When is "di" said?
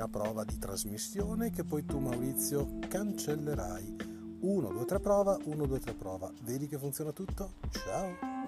0.44-0.56